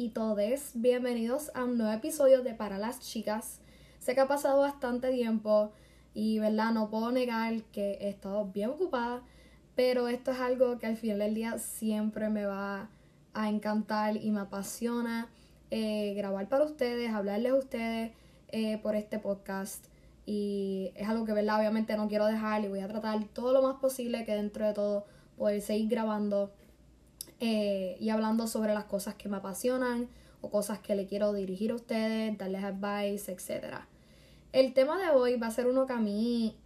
[0.00, 3.60] y todes, bienvenidos a un nuevo episodio de Para las Chicas.
[3.98, 5.72] Sé que ha pasado bastante tiempo
[6.14, 6.72] y, ¿verdad?
[6.72, 9.20] No puedo negar que he estado bien ocupada,
[9.74, 12.88] pero esto es algo que al final del día siempre me va
[13.34, 15.28] a encantar y me apasiona
[15.70, 18.12] eh, grabar para ustedes, hablarles a ustedes
[18.52, 19.84] eh, por este podcast.
[20.24, 21.58] Y es algo que, ¿verdad?
[21.58, 24.72] Obviamente no quiero dejar y voy a tratar todo lo más posible que dentro de
[24.72, 25.04] todo
[25.36, 26.54] poder seguir grabando
[27.40, 30.08] eh, y hablando sobre las cosas que me apasionan
[30.42, 33.76] o cosas que le quiero dirigir a ustedes, darles advice, etc.
[34.52, 36.56] El tema de hoy va a ser uno que a mí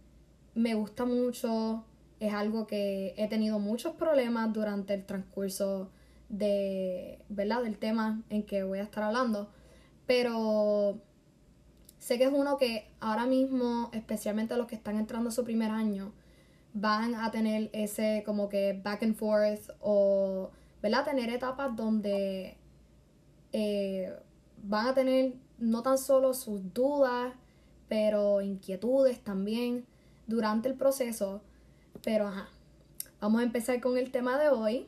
[0.53, 1.83] me gusta mucho,
[2.19, 5.89] es algo que he tenido muchos problemas durante el transcurso
[6.29, 7.63] de, ¿verdad?
[7.63, 9.49] del tema en que voy a estar hablando,
[10.05, 10.99] pero
[11.99, 15.71] sé que es uno que ahora mismo, especialmente los que están entrando a su primer
[15.71, 16.13] año,
[16.73, 20.51] van a tener ese como que back and forth o
[20.85, 21.03] ¿verdad?
[21.03, 22.57] Tener etapas donde
[23.53, 24.15] eh,
[24.61, 27.33] van a tener no tan solo sus dudas,
[27.89, 29.87] pero inquietudes también
[30.27, 31.41] durante el proceso.
[32.03, 32.49] Pero ajá,
[33.19, 34.87] vamos a empezar con el tema de hoy,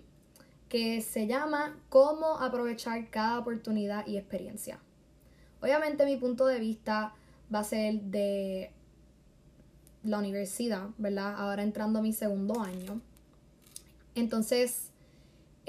[0.70, 4.80] que se llama cómo aprovechar cada oportunidad y experiencia.
[5.64, 7.16] Obviamente mi punto de vista
[7.52, 8.72] va a ser de
[10.04, 11.34] la universidad, ¿verdad?
[11.40, 13.02] Ahora entrando a mi segundo año.
[14.14, 14.92] Entonces,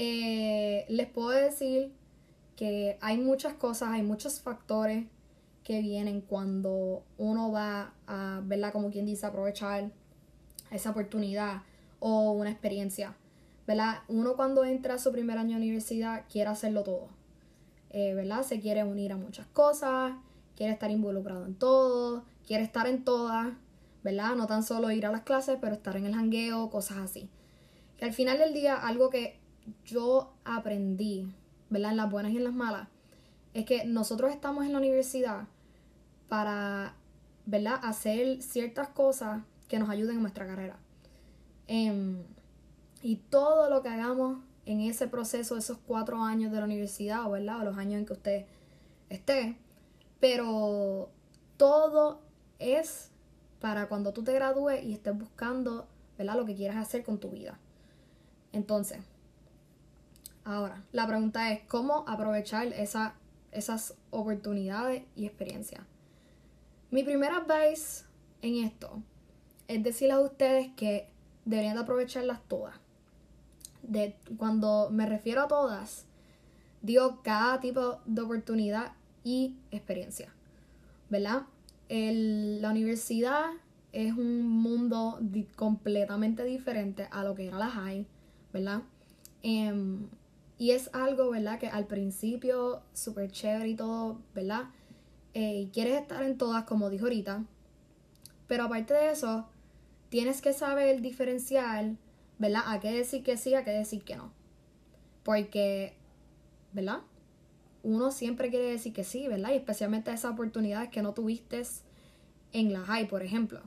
[0.00, 1.92] eh, les puedo decir
[2.54, 5.06] que hay muchas cosas, hay muchos factores
[5.64, 9.90] que vienen cuando uno va a, verla Como quien dice, aprovechar
[10.70, 11.62] esa oportunidad
[11.98, 13.16] o una experiencia.
[13.66, 13.98] ¿Verdad?
[14.06, 17.08] Uno cuando entra a su primer año de universidad quiere hacerlo todo.
[17.90, 18.44] Eh, ¿Verdad?
[18.44, 20.12] Se quiere unir a muchas cosas,
[20.56, 23.48] quiere estar involucrado en todo, quiere estar en todas,
[24.04, 24.36] ¿verdad?
[24.36, 27.28] No tan solo ir a las clases, pero estar en el jangueo, cosas así.
[27.96, 29.37] Que al final del día, algo que
[29.84, 31.32] yo aprendí,
[31.70, 31.92] ¿verdad?
[31.92, 32.88] En las buenas y en las malas,
[33.54, 35.48] es que nosotros estamos en la universidad
[36.28, 36.94] para,
[37.46, 37.80] ¿verdad?
[37.82, 40.78] Hacer ciertas cosas que nos ayuden en nuestra carrera.
[41.66, 42.22] Em,
[43.02, 47.60] y todo lo que hagamos en ese proceso, esos cuatro años de la universidad, ¿verdad?
[47.60, 48.46] O los años en que usted
[49.08, 49.56] esté,
[50.20, 51.10] pero
[51.56, 52.20] todo
[52.58, 53.10] es
[53.60, 55.86] para cuando tú te gradúes y estés buscando,
[56.16, 56.36] ¿verdad?
[56.36, 57.58] Lo que quieras hacer con tu vida.
[58.52, 58.98] Entonces,
[60.48, 65.82] Ahora, la pregunta es, ¿cómo aprovechar esas oportunidades y experiencias?
[66.90, 68.06] Mi primera advice
[68.40, 69.02] en esto
[69.66, 71.06] es decirles a ustedes que
[71.44, 72.74] deberían de aprovecharlas todas.
[73.82, 76.06] De, cuando me refiero a todas,
[76.80, 78.92] digo cada tipo de oportunidad
[79.24, 80.32] y experiencia.
[81.10, 81.42] ¿Verdad?
[81.90, 83.50] la universidad
[83.92, 85.20] es un mundo
[85.56, 88.06] completamente diferente a lo que era la high,
[88.52, 88.82] ¿verdad?
[89.42, 90.08] Em,
[90.58, 91.60] y es algo, ¿verdad?
[91.60, 94.64] Que al principio súper chévere y todo, ¿verdad?
[95.32, 97.44] Eh, quieres estar en todas, como dijo ahorita.
[98.48, 99.48] Pero aparte de eso,
[100.08, 101.92] tienes que saber diferenciar,
[102.38, 102.62] ¿verdad?
[102.66, 104.32] A qué decir que sí, a qué decir que no.
[105.22, 105.94] Porque,
[106.72, 107.02] ¿verdad?
[107.84, 109.50] Uno siempre quiere decir que sí, ¿verdad?
[109.52, 111.62] Y especialmente esas oportunidades que no tuviste
[112.52, 113.60] en la high, por ejemplo.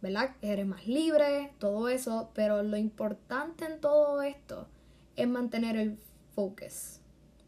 [0.00, 0.36] ¿Verdad?
[0.42, 2.30] Eres más libre, todo eso.
[2.34, 4.68] Pero lo importante en todo esto
[5.16, 5.98] es mantener el
[6.34, 7.00] focus,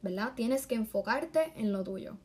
[0.02, 0.32] ¿verdad?
[0.34, 2.16] Tienes que enfocarte en lo tuyo,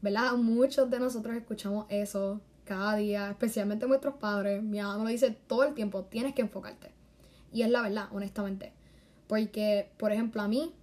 [0.00, 0.34] ¿verdad?
[0.34, 4.62] Muchos de nosotros escuchamos eso cada día, especialmente nuestros padres.
[4.62, 6.90] Mi mamá lo dice todo el tiempo, tienes que enfocarte.
[7.52, 8.72] Y es la verdad, honestamente.
[9.26, 10.74] Porque, por ejemplo, a mí,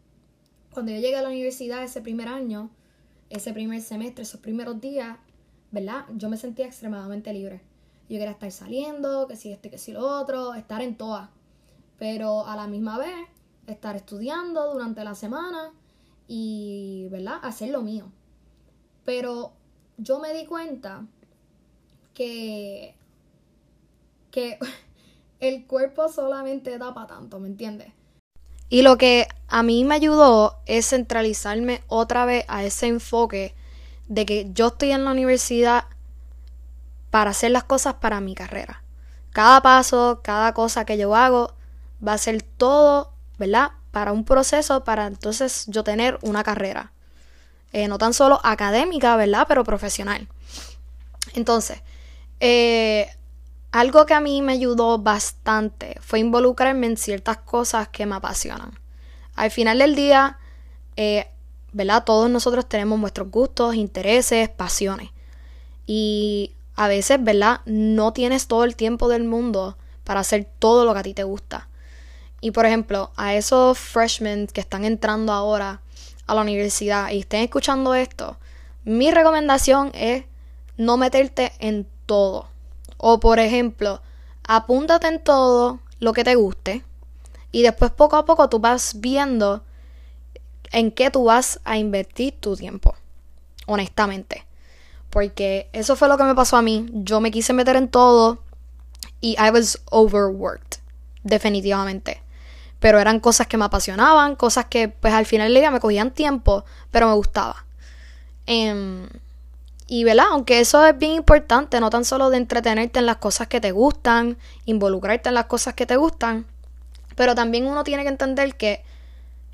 [0.74, 2.70] cuando yo llegué a la universidad ese primer año,
[3.30, 5.18] ese primer semestre, esos primeros días,
[5.72, 6.06] ¿verdad?
[6.16, 7.62] Yo me sentía extremadamente libre.
[8.10, 11.30] Yo quería estar saliendo, que si este, que si lo otro, estar en todas.
[11.98, 13.16] Pero a la misma vez,
[13.72, 15.72] estar estudiando durante la semana
[16.28, 17.40] y, ¿verdad?
[17.44, 18.12] Hacer lo mío.
[19.06, 19.54] Pero
[19.98, 21.06] yo me di cuenta
[22.14, 22.96] que,
[24.32, 24.60] que
[25.40, 27.92] el cuerpo solamente da para tanto, ¿me entiendes?
[28.70, 33.56] Y lo que a mí me ayudó es centralizarme otra vez a ese enfoque
[34.08, 35.86] de que yo estoy en la universidad
[37.10, 38.84] para hacer las cosas para mi carrera.
[39.32, 41.54] Cada paso, cada cosa que yo hago
[42.06, 43.72] va a ser todo ¿verdad?
[43.92, 46.92] Para un proceso, para entonces yo tener una carrera.
[47.72, 49.46] Eh, no tan solo académica, ¿verdad?
[49.48, 50.28] Pero profesional.
[51.34, 51.82] Entonces,
[52.40, 53.08] eh,
[53.72, 58.78] algo que a mí me ayudó bastante fue involucrarme en ciertas cosas que me apasionan.
[59.36, 60.38] Al final del día,
[60.96, 61.28] eh,
[61.72, 62.04] ¿verdad?
[62.04, 65.12] Todos nosotros tenemos nuestros gustos, intereses, pasiones.
[65.86, 67.62] Y a veces, ¿verdad?
[67.66, 71.24] No tienes todo el tiempo del mundo para hacer todo lo que a ti te
[71.24, 71.69] gusta.
[72.42, 75.82] Y por ejemplo, a esos freshmen que están entrando ahora
[76.28, 78.38] a la universidad y estén escuchando esto,
[78.86, 80.24] mi recomendación es
[80.78, 82.48] no meterte en todo.
[82.98, 84.02] O por ejemplo,
[84.48, 86.84] apúntate en todo lo que te guste
[87.52, 89.64] y después poco a poco tú vas viendo
[90.72, 92.96] en qué tú vas a invertir tu tiempo.
[93.66, 94.46] Honestamente.
[95.10, 96.86] Porque eso fue lo que me pasó a mí.
[96.92, 98.44] Yo me quise meter en todo
[99.22, 100.80] y I was overworked.
[101.24, 102.22] Definitivamente.
[102.80, 106.64] Pero eran cosas que me apasionaban, cosas que pues al final del me cogían tiempo,
[106.92, 107.66] pero me gustaba.
[108.46, 109.08] Em,
[109.88, 110.28] y ¿verdad?
[110.32, 113.72] Aunque eso es bien importante, no tan solo de entretenerte en las cosas que te
[113.72, 116.46] gustan, involucrarte en las cosas que te gustan,
[117.16, 118.84] pero también uno tiene que entender que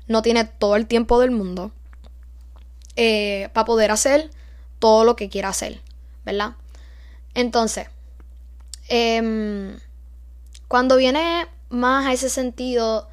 [0.08, 1.72] no tiene todo el tiempo del mundo
[2.96, 4.30] eh, para poder hacer
[4.78, 5.80] todo lo que quiera hacer,
[6.24, 6.52] ¿verdad?
[7.34, 7.88] Entonces,
[8.88, 9.78] em,
[10.68, 13.08] cuando viene más a ese sentido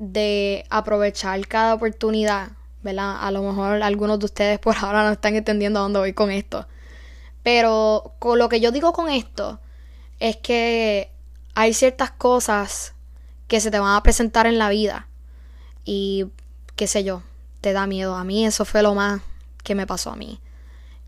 [0.00, 2.52] de aprovechar cada oportunidad,
[2.82, 3.18] ¿verdad?
[3.20, 6.30] A lo mejor algunos de ustedes por ahora no están entendiendo a dónde voy con
[6.30, 6.66] esto.
[7.44, 9.60] Pero con lo que yo digo con esto
[10.18, 11.12] es que
[11.54, 12.94] hay ciertas cosas
[13.46, 15.06] que se te van a presentar en la vida
[15.84, 16.26] y
[16.76, 17.22] qué sé yo,
[17.60, 18.14] te da miedo.
[18.16, 19.20] A mí eso fue lo más
[19.62, 20.40] que me pasó a mí.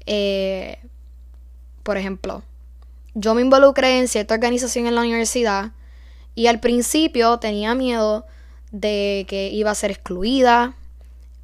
[0.04, 0.78] Eh,
[1.82, 2.42] por ejemplo,
[3.14, 5.72] yo me involucré en cierta organización en la universidad
[6.34, 8.26] y al principio tenía miedo
[8.72, 10.74] de que iba a ser excluida,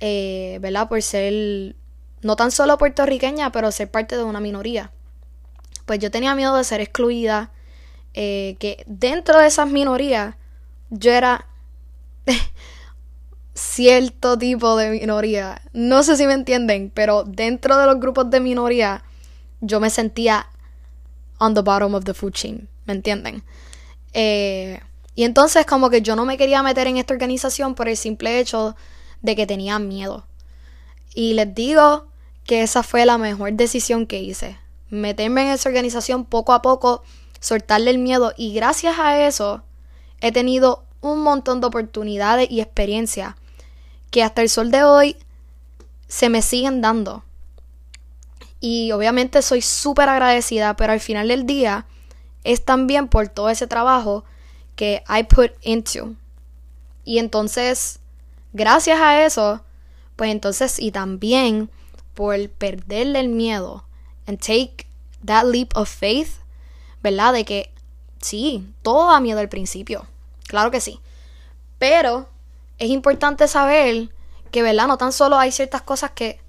[0.01, 0.89] eh, ¿verdad?
[0.89, 1.77] Por ser
[2.23, 4.91] no tan solo puertorriqueña, pero ser parte de una minoría.
[5.87, 7.53] Pues yo tenía miedo de ser excluida,
[8.15, 10.35] eh, que dentro de esas minorías
[10.91, 11.47] yo era
[13.55, 15.63] cierto tipo de minoría.
[15.73, 19.05] No sé si me entienden, pero dentro de los grupos de minoría
[19.61, 20.49] yo me sentía
[21.39, 23.43] on the bottom of the food chain, ¿me entienden?
[24.13, 24.81] Eh,
[25.19, 28.39] y entonces como que yo no me quería meter en esta organización por el simple
[28.39, 28.77] hecho
[29.21, 30.29] de que tenía miedo.
[31.13, 32.07] Y les digo
[32.45, 34.61] que esa fue la mejor decisión que hice.
[34.91, 37.03] Meterme en esa organización poco a poco,
[37.41, 39.65] soltarle el miedo y gracias a eso
[40.21, 43.35] he tenido un montón de oportunidades y experiencias
[44.13, 45.17] que hasta el sol de hoy
[46.07, 47.25] se me siguen dando.
[48.61, 51.87] Y obviamente soy súper agradecida, pero al final del día
[52.45, 54.25] es también por todo ese trabajo
[54.79, 56.15] que I put into.
[57.05, 57.99] Y entonces,
[58.53, 59.61] gracias a eso,
[60.15, 61.69] pues entonces, y también
[62.15, 63.85] por perderle el miedo
[64.27, 64.87] and take
[65.25, 66.39] that leap of faith,
[67.03, 67.33] ¿verdad?
[67.33, 67.73] De que
[68.21, 70.07] sí, todo da miedo al principio,
[70.47, 71.01] claro que sí.
[71.81, 72.29] Pero
[72.79, 74.11] es importante saber
[74.53, 74.87] que, ¿verdad?
[74.87, 76.41] No tan solo hay ciertas cosas que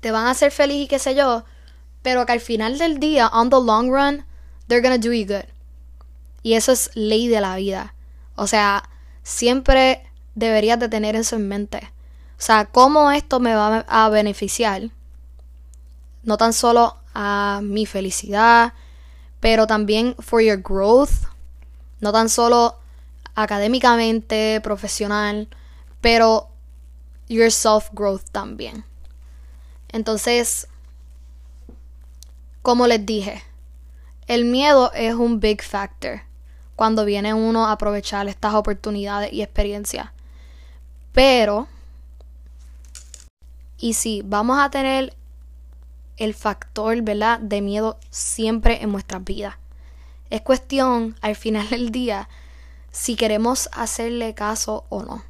[0.00, 1.44] te van a hacer feliz y qué sé yo,
[2.02, 4.24] pero que al final del día, on the long run,
[4.66, 5.55] they're gonna do you good.
[6.46, 7.96] Y eso es ley de la vida.
[8.36, 8.88] O sea,
[9.24, 11.90] siempre deberías de tener eso en mente.
[12.38, 14.90] O sea, cómo esto me va a beneficiar.
[16.22, 18.74] No tan solo a mi felicidad,
[19.40, 21.26] pero también for your growth.
[21.98, 22.78] No tan solo
[23.34, 25.48] académicamente, profesional,
[26.00, 26.48] pero
[27.28, 28.84] your self-growth también.
[29.88, 30.68] Entonces,
[32.62, 33.42] como les dije,
[34.28, 36.20] el miedo es un big factor
[36.76, 40.10] cuando viene uno a aprovechar estas oportunidades y experiencias.
[41.12, 41.66] Pero,
[43.78, 45.16] y si vamos a tener
[46.18, 49.56] el factor, ¿verdad?, de miedo siempre en nuestras vidas.
[50.30, 52.28] Es cuestión, al final del día,
[52.90, 55.24] si queremos hacerle caso o no.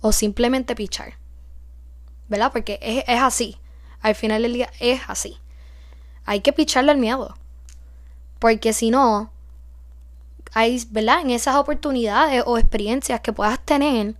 [0.00, 1.14] O simplemente pichar.
[2.28, 2.52] ¿Verdad?
[2.52, 3.58] Porque es, así.
[4.00, 5.38] Al final del día es así.
[6.24, 7.36] Hay que picharle el miedo.
[8.38, 9.30] Porque si no,
[10.90, 11.20] ¿verdad?
[11.20, 14.14] En esas oportunidades o experiencias que puedas tener,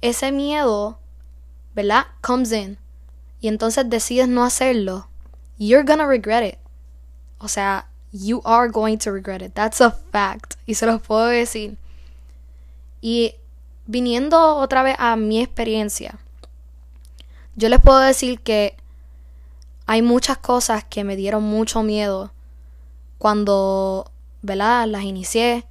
[0.00, 0.98] ese miedo,
[1.74, 2.06] ¿verdad?
[2.20, 2.78] Comes in.
[3.40, 5.08] Y entonces decides no hacerlo.
[5.58, 6.58] You're gonna regret it.
[7.38, 9.54] O sea, you are going to regret it.
[9.54, 10.54] That's a fact.
[10.66, 11.76] Y se los puedo decir.
[13.00, 13.34] Y
[13.86, 16.18] viniendo otra vez a mi experiencia,
[17.56, 18.76] yo les puedo decir que
[19.86, 22.30] hay muchas cosas que me dieron mucho miedo
[23.18, 24.10] cuando,
[24.42, 24.86] ¿verdad?
[24.86, 25.66] Las inicié.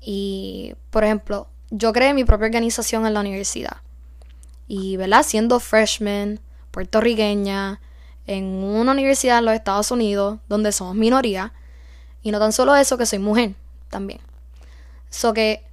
[0.00, 3.78] Y, por ejemplo, yo creé mi propia organización en la universidad.
[4.68, 5.22] Y, ¿verdad?
[5.22, 7.80] Siendo freshman, puertorriqueña,
[8.26, 11.52] en una universidad en los Estados Unidos, donde somos minoría,
[12.22, 13.54] y no tan solo eso, que soy mujer
[13.88, 14.20] también.
[15.10, 15.64] So que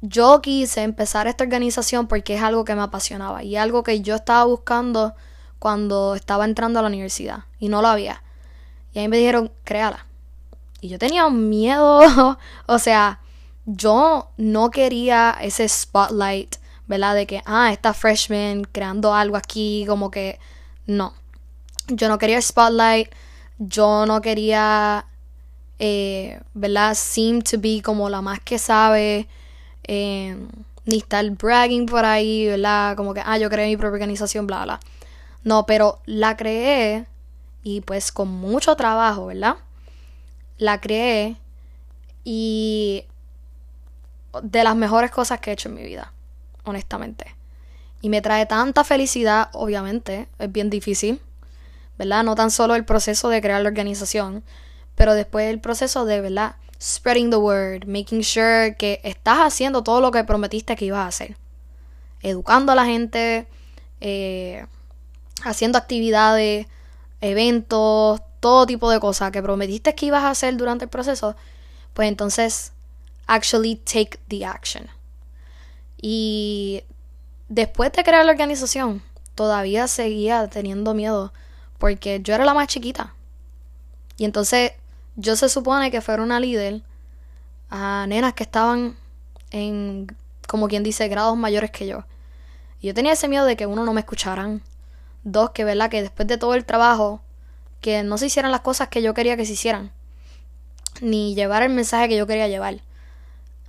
[0.00, 4.14] yo quise empezar esta organización porque es algo que me apasionaba y algo que yo
[4.14, 5.14] estaba buscando
[5.58, 8.22] cuando estaba entrando a la universidad y no lo había.
[8.92, 10.05] Y ahí me dijeron, créala.
[10.80, 13.20] Y yo tenía un miedo, o sea,
[13.64, 16.56] yo no quería ese spotlight
[16.86, 17.14] ¿verdad?
[17.14, 20.38] De que, ah, está freshman creando algo aquí, como que
[20.86, 21.14] no.
[21.88, 23.10] Yo no quería spotlight,
[23.58, 25.06] yo no quería,
[25.78, 26.94] eh, ¿verdad?
[26.94, 29.28] Seem to be como la más que sabe,
[29.84, 30.36] eh,
[30.84, 32.96] ni estar bragging por ahí, ¿verdad?
[32.96, 34.80] Como que, ah, yo creé mi propia organización, bla, bla.
[35.44, 37.06] No, pero la creé
[37.62, 39.56] y pues con mucho trabajo, ¿verdad?
[40.58, 41.36] La creé
[42.24, 43.04] y
[44.42, 46.12] de las mejores cosas que he hecho en mi vida,
[46.64, 47.34] honestamente.
[48.00, 51.20] Y me trae tanta felicidad, obviamente, es bien difícil,
[51.98, 52.24] ¿verdad?
[52.24, 54.44] No tan solo el proceso de crear la organización,
[54.94, 56.56] pero después el proceso de, ¿verdad?
[56.80, 61.08] Spreading the word, making sure que estás haciendo todo lo que prometiste que ibas a
[61.08, 61.36] hacer.
[62.22, 63.46] Educando a la gente,
[64.00, 64.66] eh,
[65.42, 66.66] haciendo actividades,
[67.20, 71.34] eventos, todo tipo de cosas que prometiste que ibas a hacer durante el proceso,
[71.94, 72.72] pues entonces
[73.26, 74.86] actually take the action.
[76.00, 76.84] Y
[77.48, 79.02] después de crear la organización,
[79.34, 81.32] todavía seguía teniendo miedo
[81.78, 83.16] porque yo era la más chiquita.
[84.16, 84.74] Y entonces
[85.16, 86.82] yo se supone que fuera una líder
[87.68, 88.96] a nenas que estaban
[89.50, 90.06] en,
[90.46, 92.04] como quien dice, grados mayores que yo.
[92.80, 94.62] Y yo tenía ese miedo de que uno no me escucharan.
[95.24, 97.22] Dos, que verdad, que después de todo el trabajo,
[97.86, 99.92] que no se hicieran las cosas que yo quería que se hicieran.
[101.00, 102.80] Ni llevar el mensaje que yo quería llevar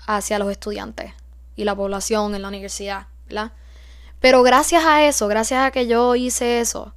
[0.08, 1.14] hacia los estudiantes
[1.56, 3.52] y la población en la universidad, ¿verdad?
[4.20, 6.96] Pero gracias a eso, gracias a que yo hice eso,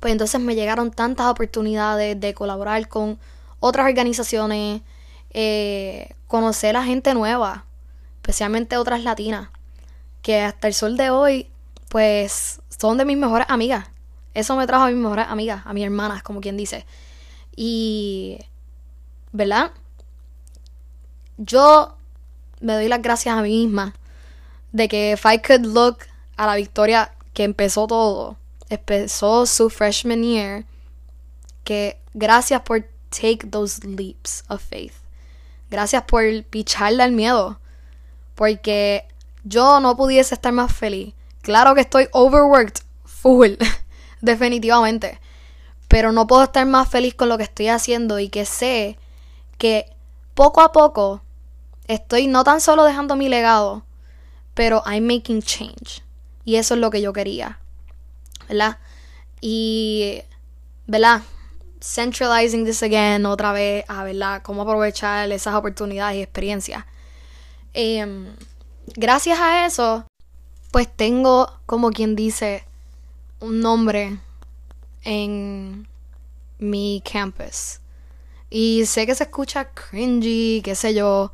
[0.00, 3.18] pues entonces me llegaron tantas oportunidades de colaborar con
[3.58, 4.82] otras organizaciones,
[5.30, 7.64] eh, conocer a gente nueva,
[8.16, 9.48] especialmente otras latinas,
[10.20, 11.48] que hasta el sol de hoy,
[11.88, 13.86] pues son de mis mejores amigas.
[14.34, 16.86] Eso me trajo a mis mejores amigas, a mis hermanas, como quien dice.
[17.54, 18.38] Y,
[19.32, 19.72] ¿verdad?
[21.36, 21.96] Yo
[22.60, 23.94] me doy las gracias a mí misma
[24.72, 25.98] de que if I could look
[26.36, 28.36] a la victoria que empezó todo,
[28.68, 30.64] empezó su freshman year,
[31.64, 34.94] que gracias por take those leaps of faith.
[35.70, 37.58] Gracias por picharle al miedo.
[38.34, 39.06] Porque
[39.44, 41.14] yo no pudiese estar más feliz.
[41.42, 43.54] Claro que estoy overworked, full,
[44.22, 45.20] definitivamente.
[45.88, 48.96] Pero no puedo estar más feliz con lo que estoy haciendo y que sé
[49.58, 49.92] que
[50.34, 51.20] poco a poco
[51.86, 53.84] estoy no tan solo dejando mi legado,
[54.54, 56.02] pero I'm making change.
[56.44, 57.58] Y eso es lo que yo quería.
[58.48, 58.78] ¿Verdad?
[59.40, 60.22] Y,
[60.86, 61.22] ¿verdad?
[61.80, 64.42] Centralizing this again otra vez a, ¿verdad?
[64.42, 66.84] Cómo aprovechar esas oportunidades y experiencias.
[67.74, 68.34] Em,
[68.96, 70.04] gracias a eso,
[70.70, 72.64] pues tengo, como quien dice,
[73.42, 74.18] un nombre
[75.04, 75.86] en
[76.58, 77.80] mi campus.
[78.48, 81.32] Y sé que se escucha cringy, qué sé yo,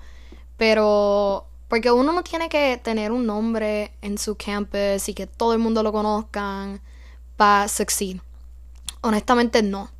[0.56, 5.52] pero porque uno no tiene que tener un nombre en su campus y que todo
[5.52, 6.80] el mundo lo conozcan
[7.36, 8.18] para succeed.
[9.02, 9.90] Honestamente no.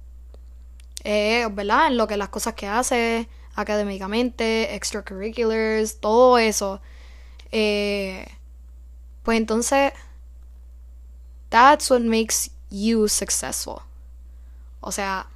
[1.05, 1.89] ¿Verdad?
[1.89, 6.81] En lo que las cosas que hace académicamente, extracurriculars, todo eso.
[7.53, 8.27] Eh,
[9.23, 9.93] pues entonces,
[11.51, 13.83] that's what makes you successful.
[14.81, 15.27] O sea,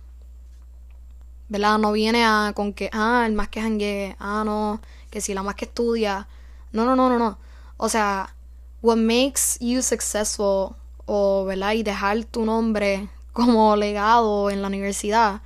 [1.49, 1.78] ¿verdad?
[1.78, 5.42] No viene a con que, ah, el más que jangue, ah, no, que si la
[5.42, 6.26] más que estudia.
[6.73, 7.38] No, no, no, no, no.
[7.76, 8.35] O sea,
[8.81, 10.76] what makes you successful
[11.07, 11.73] o, ¿verdad?
[11.73, 15.42] Y dejar tu nombre como legado en la universidad,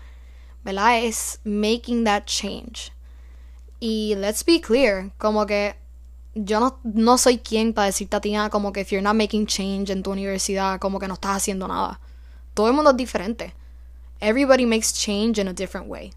[0.65, 1.05] ¿verdad?
[1.05, 2.93] Es making that change.
[3.81, 5.77] Y let's be clear, como que
[6.45, 9.17] yo no, no soy quien para decirte a ti ah, como que if you're not
[9.17, 11.99] making change en tu universidad, como que no estás haciendo nada.
[12.55, 13.55] Todo el mundo es diferente.
[14.21, 16.13] Everybody makes change in a different way.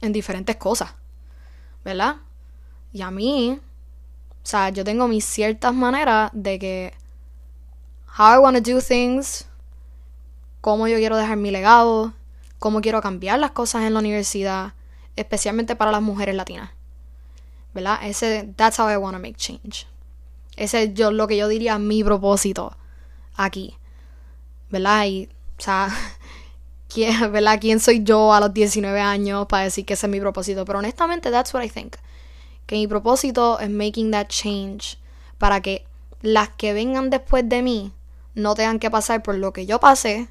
[0.00, 0.94] En diferentes cosas.
[1.86, 2.16] ¿verdad?
[2.92, 6.92] Y a mí, o sea, yo tengo mis ciertas maneras de que
[8.18, 9.46] how I want to do things,
[10.60, 12.12] cómo yo quiero dejar mi legado,
[12.58, 14.74] cómo quiero cambiar las cosas en la universidad,
[15.14, 16.70] especialmente para las mujeres latinas.
[17.76, 17.98] ¿Verdad?
[18.04, 19.86] Ese that's how I want to make change.
[20.56, 22.74] Ese es yo lo que yo diría mi propósito
[23.36, 23.76] aquí.
[24.70, 25.04] ¿Verdad?
[25.04, 25.28] Y
[25.58, 25.94] o sea,
[26.88, 27.58] ¿quién, ¿verdad?
[27.60, 30.64] ¿Quién soy yo a los 19 años para decir que ese es mi propósito?
[30.64, 31.96] Pero honestamente, that's what I think.
[32.64, 34.98] Que mi propósito es making that change
[35.36, 35.84] para que
[36.22, 37.92] las que vengan después de mí
[38.34, 40.28] no tengan que pasar por lo que yo pasé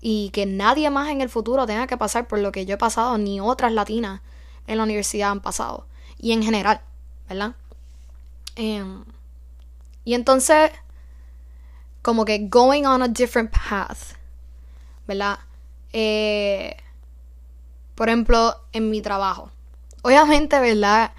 [0.00, 2.78] y que nadie más en el futuro tenga que pasar por lo que yo he
[2.78, 4.22] pasado, ni otras latinas
[4.66, 5.86] en la universidad han pasado.
[6.22, 6.80] Y en general,
[7.28, 7.54] ¿verdad?
[8.56, 9.04] Em,
[10.04, 10.70] y entonces,
[12.00, 14.16] como que going on a different path
[15.06, 15.38] ¿verdad?
[15.92, 16.76] Eh,
[17.94, 19.50] por ejemplo, en mi trabajo.
[20.02, 21.12] Obviamente, ¿verdad?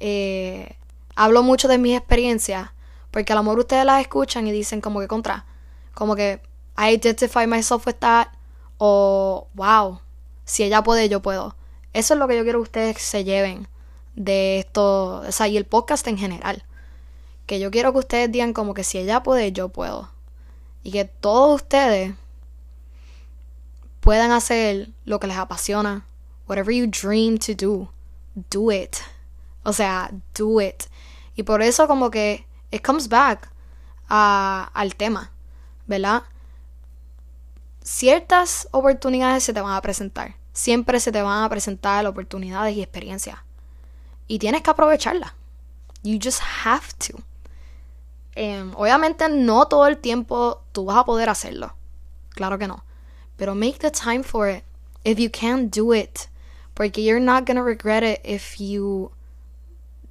[0.00, 0.76] Eh,
[1.16, 2.70] hablo mucho de mis experiencias,
[3.10, 5.44] porque a lo mejor ustedes las escuchan y dicen como que contra,
[5.94, 6.40] como que
[6.78, 8.28] I identify myself with that,
[8.78, 10.00] o wow,
[10.44, 11.56] si ella puede, yo puedo.
[11.92, 13.68] Eso es lo que yo quiero que ustedes se lleven
[14.14, 16.64] de esto, o sea, y el podcast en general.
[17.46, 20.10] Que yo quiero que ustedes digan como que si ella puede, yo puedo.
[20.82, 22.14] Y que todos ustedes
[24.00, 26.06] puedan hacer lo que les apasiona.
[26.48, 27.90] Whatever you dream to do,
[28.50, 28.96] do it.
[29.64, 30.84] O sea, do it.
[31.34, 33.50] Y por eso como que it comes back
[34.08, 35.30] a, al tema,
[35.86, 36.24] ¿verdad?
[37.82, 40.36] Ciertas oportunidades se te van a presentar.
[40.52, 43.38] Siempre se te van a presentar oportunidades y experiencias.
[44.28, 45.32] Y tienes que aprovecharlas.
[46.02, 47.18] You just have to.
[48.34, 51.74] Em, obviamente no todo el tiempo tú vas a poder hacerlo.
[52.30, 52.84] Claro que no.
[53.36, 54.64] Pero make the time for it.
[55.04, 56.28] If you can, do it.
[56.74, 59.12] Porque you're not gonna regret it if you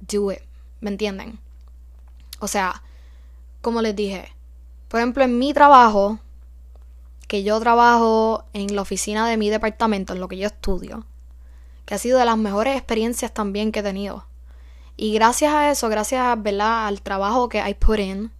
[0.00, 0.42] do it.
[0.80, 1.38] ¿Me entienden?
[2.38, 2.82] O sea,
[3.60, 4.32] como les dije,
[4.88, 6.18] por ejemplo, en mi trabajo,
[7.28, 11.06] que yo trabajo en la oficina de mi departamento, en lo que yo estudio,
[11.84, 14.26] que ha sido de las mejores experiencias también que he tenido.
[14.96, 16.86] Y gracias a eso, gracias ¿verdad?
[16.86, 18.30] al trabajo que I put in,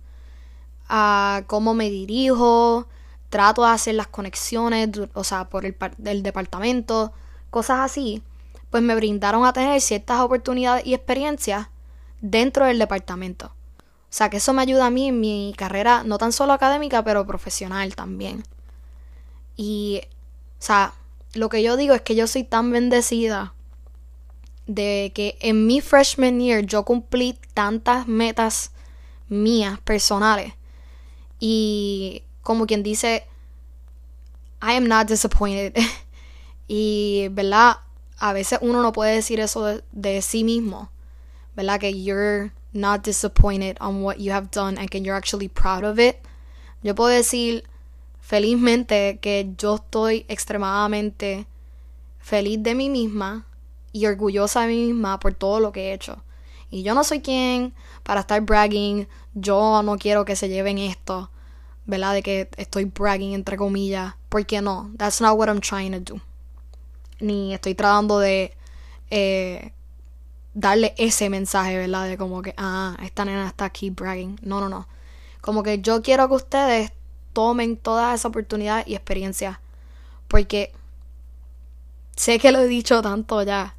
[0.89, 2.87] a cómo me dirijo,
[3.31, 7.13] trato de hacer las conexiones, o sea, por el, el departamento,
[7.51, 8.23] cosas así,
[8.71, 11.69] pues me brindaron a tener ciertas oportunidades y experiencias
[12.21, 13.47] dentro del departamento.
[14.13, 17.03] O sea, que eso me ayuda a mí en mi carrera, no tan solo académica,
[17.03, 18.45] pero profesional también.
[19.57, 20.93] Y, o sea,
[21.35, 23.55] lo que yo digo es que yo soy tan bendecida
[24.67, 28.73] de que en mi freshman year yo cumplí tantas metas
[29.29, 30.55] mías, personales.
[31.41, 33.25] Y como quien dice,
[34.63, 35.75] I am not disappointed.
[36.69, 37.79] y, ¿verdad?
[38.19, 40.91] A veces uno no puede decir eso de, sí mismo.
[41.57, 41.81] ¿Verdad?
[41.81, 45.99] Que you're not disappointed on what you have done and que you're actually proud of
[45.99, 46.17] it.
[46.83, 47.65] Yo puedo decir
[48.23, 51.47] felizmente que yo estoy extremadamente
[52.21, 53.45] feliz de mí misma
[53.93, 56.23] y orgullosa de mí misma por todo lo que he hecho.
[56.71, 61.31] Y yo no soy quien para estar bragging, yo no quiero que se lleven esto,
[61.85, 62.15] ¿verdad?
[62.15, 66.21] De que estoy bragging entre comillas, porque no, that's not what I'm trying to do.
[67.21, 68.57] Ni estoy tratando de
[69.11, 69.73] eh,
[70.55, 72.09] darle ese mensaje, ¿verdad?
[72.09, 74.39] De como que, ah, esta nena está aquí bragging.
[74.43, 74.89] No, no, no.
[75.41, 76.93] Como que yo quiero que ustedes
[77.33, 79.61] tomen toda esa oportunidad y experiencia.
[80.29, 80.73] Porque
[82.17, 83.75] sé que lo he dicho tanto ya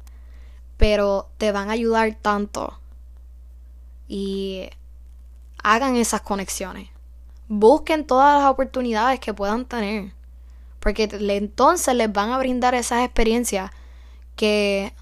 [0.76, 2.78] pero te van a ayudar tanto.
[4.08, 4.68] Y
[5.62, 6.90] hagan esas conexiones.
[7.48, 10.12] Busquen todas las oportunidades que puedan tener.
[10.80, 13.70] Porque entonces les van a brindar esas experiencias
[14.36, 14.92] que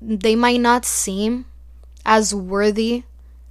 [0.00, 1.46] they might not seem
[2.04, 3.04] as worthy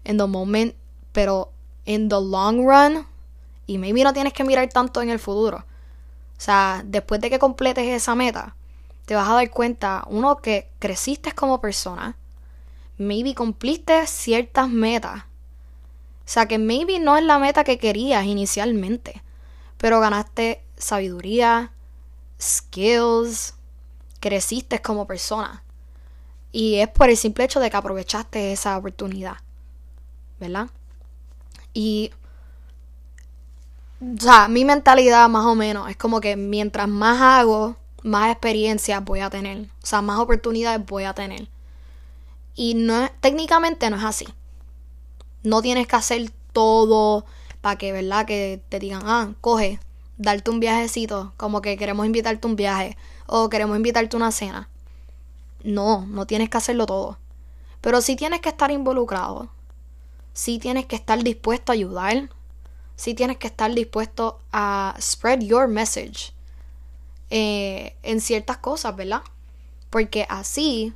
[0.06, 0.76] in the moment,
[1.12, 1.52] pero
[1.86, 3.06] in the long run,
[3.72, 5.58] y maybe no tienes que mirar tanto en el futuro.
[5.58, 8.56] O sea, después de que completes esa meta,
[9.06, 12.18] te vas a dar cuenta, uno, que creciste como persona,
[12.98, 15.22] maybe cumpliste ciertas metas.
[15.22, 19.24] O sea, que maybe no es la meta que querías inicialmente,
[19.78, 21.72] pero ganaste sabiduría,
[22.42, 23.54] skills,
[24.20, 25.64] creciste como persona.
[26.52, 29.38] Y es por el simple hecho de que aprovechaste esa oportunidad.
[30.42, 30.70] ¿Verdad?
[31.74, 32.12] Y.
[34.02, 39.04] O sea, mi mentalidad más o menos es como que mientras más hago, más experiencias
[39.06, 41.50] voy a tener, o sea, más oportunidades voy a tener.
[42.56, 44.28] Y no técnicamente no es así.
[45.44, 47.26] No tienes que hacer todo
[47.62, 48.26] para que, ¿verdad?
[48.26, 49.80] Que te digan, ah, coge,
[50.18, 54.68] darte un viajecito, como que queremos invitarte un viaje o queremos invitarte una cena.
[55.64, 57.18] No, no tienes que hacerlo todo.
[57.82, 59.50] Pero sí tienes que estar involucrado.
[60.34, 62.30] Sí tienes que estar dispuesto a ayudar.
[63.02, 66.34] Sí tienes que estar dispuesto a spread your message.
[67.32, 69.24] Eh, en ciertas cosas, ¿verdad?
[69.90, 70.94] Porque así,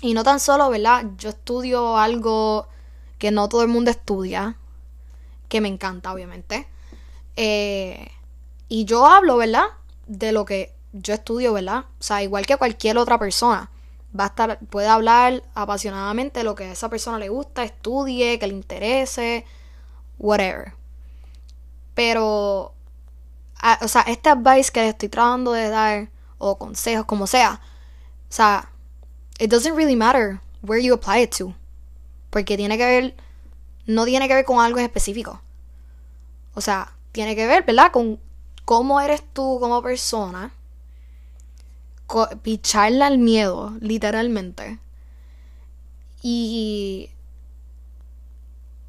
[0.00, 1.06] y no tan solo, ¿verdad?
[1.16, 2.68] Yo estudio algo
[3.18, 4.58] que no todo el mundo estudia,
[5.48, 6.68] que me encanta, obviamente.
[7.34, 8.12] Eh,
[8.68, 9.64] y yo hablo, ¿verdad?
[10.06, 11.86] De lo que yo estudio, ¿verdad?
[11.98, 13.72] O sea, igual que cualquier otra persona.
[14.16, 18.38] Va a estar, puede hablar apasionadamente de lo que a esa persona le gusta, estudie,
[18.38, 19.44] que le interese,
[20.20, 20.77] whatever.
[21.98, 22.74] Pero
[23.82, 26.08] o sea, este advice que estoy tratando de dar,
[26.38, 27.60] o consejos, como sea,
[28.30, 28.70] o sea,
[29.40, 31.56] it doesn't really matter where you apply it to.
[32.30, 33.16] Porque tiene que ver,
[33.86, 35.42] no tiene que ver con algo específico.
[36.54, 37.90] O sea, tiene que ver, ¿verdad?
[37.90, 38.20] Con
[38.64, 40.52] cómo eres tú como persona.
[42.44, 44.78] Picharle al miedo, literalmente.
[46.22, 47.10] Y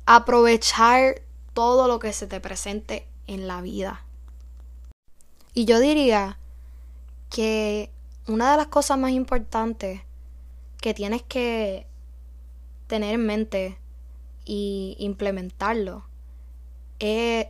[0.06, 1.24] aprovechar
[1.60, 4.06] todo lo que se te presente en la vida.
[5.54, 6.40] Y yo diría
[7.30, 7.92] que
[8.30, 10.00] una de las cosas más importantes
[10.80, 11.86] que tienes que
[12.88, 13.78] tener en mente
[14.46, 16.06] y implementarlo
[17.00, 17.48] es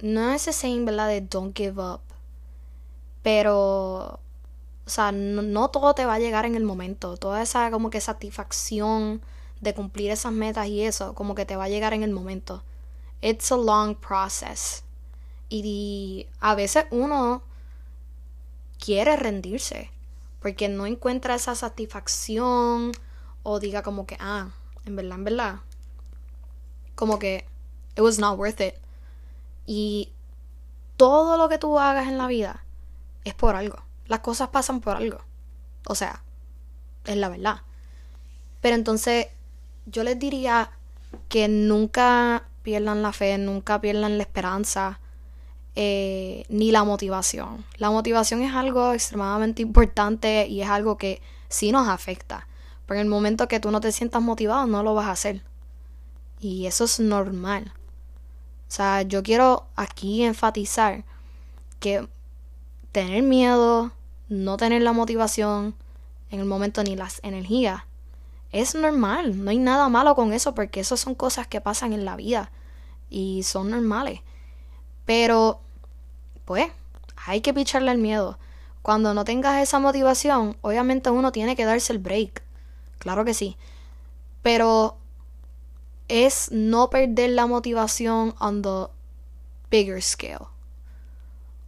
[0.00, 1.08] no es ese saying, ¿verdad?
[1.08, 2.00] De don't give up.
[3.22, 4.18] Pero,
[4.86, 7.18] o sea, no, no, todo te va a llegar en el momento.
[7.18, 9.20] Toda esa como que satisfacción
[9.60, 12.62] de cumplir esas metas y eso, como que te va a llegar en el momento.
[13.20, 14.84] It's a long process.
[15.48, 17.42] Y a veces uno
[18.78, 19.90] quiere rendirse
[20.40, 22.92] porque no encuentra esa satisfacción
[23.42, 24.50] o diga como que, ah,
[24.84, 25.56] en verdad, en verdad,
[26.94, 27.46] como que
[27.96, 28.74] it was not worth it.
[29.66, 30.12] Y
[30.96, 32.64] todo lo que tú hagas en la vida
[33.24, 33.82] es por algo.
[34.06, 35.20] Las cosas pasan por algo.
[35.88, 36.22] O sea,
[37.04, 37.62] es la verdad.
[38.60, 39.26] Pero entonces
[39.86, 40.70] yo les diría
[41.28, 44.98] que nunca pierdan la fe, nunca pierdan la esperanza,
[45.76, 47.64] eh, ni la motivación.
[47.76, 52.48] La motivación es algo extremadamente importante y es algo que sí nos afecta.
[52.84, 55.42] Pero en el momento que tú no te sientas motivado, no lo vas a hacer.
[56.40, 57.72] Y eso es normal.
[58.68, 61.04] O sea, yo quiero aquí enfatizar
[61.78, 62.08] que
[62.90, 63.92] tener miedo,
[64.28, 65.76] no tener la motivación
[66.32, 67.84] en el momento ni las energías,
[68.52, 69.44] es normal.
[69.44, 72.50] No hay nada malo con eso porque eso son cosas que pasan en la vida
[73.10, 74.20] y son normales.
[75.04, 75.60] Pero,
[76.44, 76.70] pues,
[77.16, 78.38] hay que picharle el miedo.
[78.82, 82.42] Cuando no tengas esa motivación, obviamente uno tiene que darse el break.
[82.98, 83.56] Claro que sí.
[84.42, 84.96] Pero
[86.08, 88.86] es no perder la motivación on the
[89.70, 90.46] bigger scale.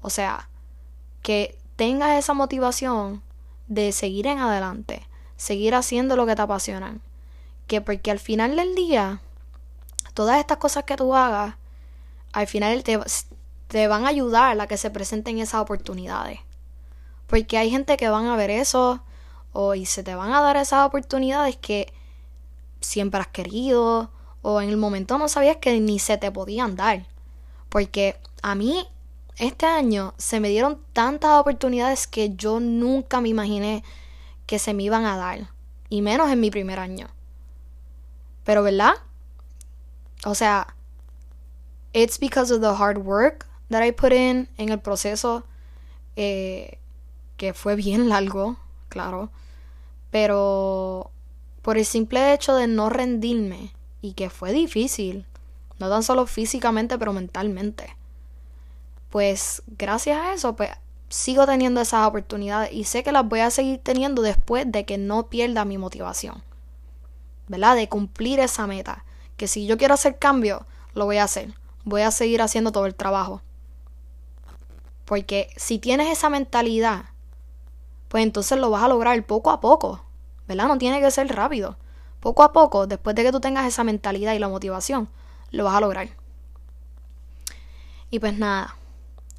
[0.01, 0.49] O sea,
[1.23, 3.23] que tengas esa motivación
[3.67, 5.07] de seguir en adelante,
[5.39, 6.99] seguir haciendo lo que te apasiona.
[7.67, 9.23] Que porque al final del día,
[10.13, 11.55] todas estas cosas que tú hagas,
[12.33, 13.01] al final te,
[13.69, 16.41] te van a ayudar a que se presenten esas oportunidades.
[17.27, 19.03] Porque hay gente que van a ver eso
[19.53, 21.93] o y se te van a dar esas oportunidades que
[22.81, 24.11] siempre has querido
[24.43, 27.07] o en el momento no sabías que ni se te podían dar.
[27.69, 28.87] Porque a mí
[29.37, 33.85] este año se me dieron tantas oportunidades que yo nunca me imaginé
[34.49, 35.51] que se me iban a dar.
[35.91, 37.09] Y menos en mi primer año.
[38.45, 38.95] Pero, ¿verdad?
[40.25, 40.75] O sea,
[41.93, 45.45] it's because of the hard work that I put in en el proceso.
[46.17, 46.79] Eh,
[47.37, 48.57] que fue bien largo,
[48.89, 49.31] claro.
[50.11, 51.11] Pero
[51.61, 55.27] por el simple hecho de no rendirme y que fue difícil,
[55.79, 57.95] no tan solo físicamente, pero mentalmente.
[59.11, 60.71] Pues gracias a eso, pues
[61.09, 64.99] sigo teniendo esas oportunidades y sé que las voy a seguir teniendo después de que
[64.99, 66.43] no pierda mi motivación.
[67.47, 67.77] ¿Verdad?
[67.77, 69.05] De cumplir esa meta.
[69.37, 71.55] Que si yo quiero hacer cambio, lo voy a hacer.
[71.85, 73.41] Voy a seguir haciendo todo el trabajo.
[75.05, 77.07] Porque si tienes esa mentalidad,
[78.09, 80.05] pues entonces lo vas a lograr poco a poco.
[80.47, 80.69] ¿Verdad?
[80.69, 81.77] No tiene que ser rápido.
[82.21, 85.09] Poco a poco, después de que tú tengas esa mentalidad y la motivación,
[85.51, 86.09] lo vas a lograr.
[88.11, 88.77] Y pues nada,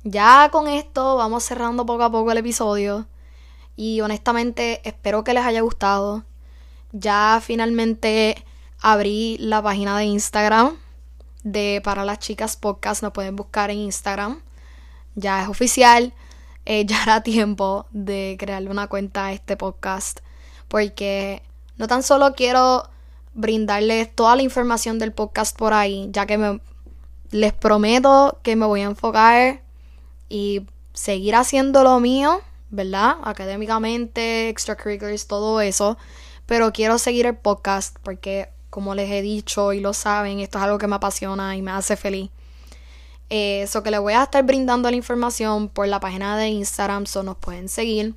[0.03, 3.07] ya con esto vamos cerrando poco a poco el episodio.
[3.75, 6.23] Y honestamente espero que les haya gustado.
[6.91, 8.43] Ya finalmente
[8.79, 10.77] abrí la página de Instagram
[11.43, 13.03] de Para las Chicas Podcast.
[13.03, 14.41] Nos pueden buscar en Instagram.
[15.15, 16.13] Ya es oficial.
[16.65, 20.19] Eh, ya era tiempo de crearle una cuenta a este podcast.
[20.67, 21.41] Porque
[21.77, 22.89] no tan solo quiero
[23.33, 26.59] brindarles toda la información del podcast por ahí, ya que me,
[27.31, 29.61] les prometo que me voy a enfocar
[30.29, 30.61] y
[30.93, 33.17] seguir haciendo lo mío, ¿verdad?
[33.23, 35.97] Académicamente, extracurriculars, todo eso.
[36.45, 40.63] Pero quiero seguir el podcast porque, como les he dicho y lo saben, esto es
[40.63, 42.29] algo que me apasiona y me hace feliz.
[43.29, 47.05] Eso eh, que les voy a estar brindando la información por la página de Instagram,
[47.05, 48.15] so nos pueden seguir.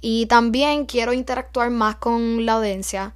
[0.00, 3.14] Y también quiero interactuar más con la audiencia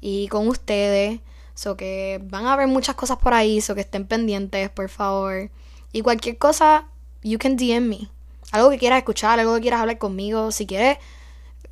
[0.00, 1.20] y con ustedes.
[1.54, 5.50] So que van a ver muchas cosas por ahí, so que estén pendientes, por favor.
[5.92, 6.88] Y cualquier cosa,
[7.24, 8.08] you can DM me.
[8.52, 10.98] Algo que quieras escuchar, algo que quieras hablar conmigo, si quieres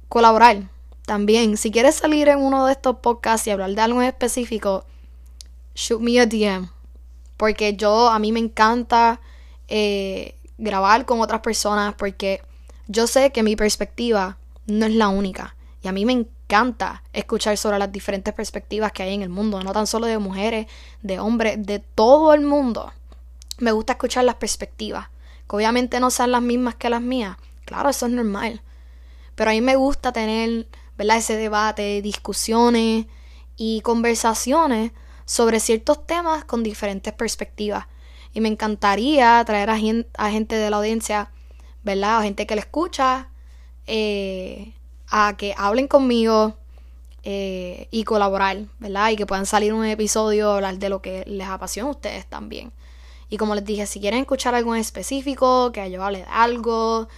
[0.09, 0.69] colaborar
[1.07, 1.57] también.
[1.57, 4.85] Si quieres salir en uno de estos podcasts y hablar de algo en específico,
[5.75, 6.69] shoot me a DM.
[7.37, 9.21] Porque yo, a mí me encanta
[9.69, 12.43] eh, grabar con otras personas porque
[12.89, 15.55] yo sé que mi perspectiva no es la única.
[15.83, 19.63] Y a mí me encanta escuchar sobre las diferentes perspectivas que hay en el mundo,
[19.63, 20.67] no tan solo de mujeres,
[21.03, 22.93] de hombres, de todo el mundo.
[23.59, 25.09] Me gusta escuchar las perspectivas,
[25.53, 27.37] que obviamente no sean las mismas que las mías.
[27.67, 28.63] Claro, eso es normal.
[29.35, 31.19] Pero a mí me gusta tener, ¿verdad?
[31.19, 33.05] Ese debate, discusiones
[33.59, 34.93] y conversaciones
[35.27, 37.87] sobre ciertos temas con diferentes perspectivas.
[38.33, 41.31] Y me encantaría traer a, gente de la audiencia,
[41.83, 42.21] ¿verdad?
[42.21, 43.29] A gente que le escucha,
[43.87, 44.73] eh,
[45.11, 46.57] a que hablen conmigo
[47.25, 49.11] eh, y colaborar, ¿verdad?
[49.11, 52.73] Y que puedan salir un episodio, hablar de lo que les apasiona a ustedes también.
[53.33, 57.09] Y como les dije, si quieren escuchar algo en específico, que yo hable de algo,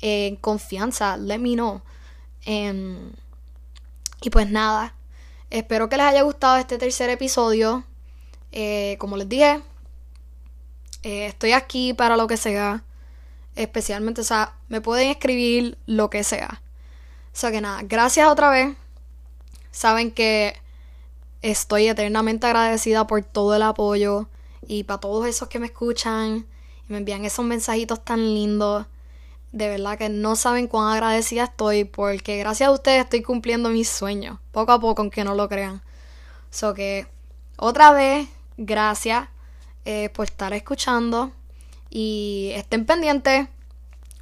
[0.00, 1.82] en confianza, let me know.
[2.46, 3.12] Em,
[4.22, 4.94] y pues nada,
[5.50, 7.84] espero que les haya gustado este tercer episodio.
[8.50, 9.60] Eh, como les dije,
[11.02, 12.82] eh, estoy aquí para lo que sea.
[13.54, 16.62] Especialmente, o sea, me pueden escribir lo que sea.
[17.34, 18.74] O sea que nada, gracias otra vez.
[19.70, 20.54] Saben que
[21.42, 24.30] estoy eternamente agradecida por todo el apoyo
[24.66, 26.46] y para todos esos que me escuchan
[26.88, 28.86] y me envían esos mensajitos tan lindos.
[29.52, 33.88] De verdad que no saben cuán agradecida estoy porque gracias a ustedes estoy cumpliendo mis
[33.88, 35.82] sueños, poco a poco, aunque no lo crean.
[36.50, 37.06] So que
[37.56, 39.28] otra vez, gracias
[39.84, 41.32] eh, por estar escuchando
[41.90, 43.48] y estén pendientes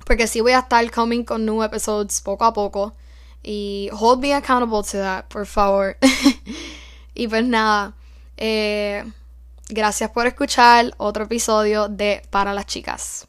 [0.07, 2.94] porque sí voy a estar coming con new episodes poco a poco
[3.42, 5.96] y hold me accountable to that, por favor.
[7.14, 7.94] y pues nada,
[8.37, 9.05] eh,
[9.68, 13.29] gracias por escuchar otro episodio de Para las Chicas.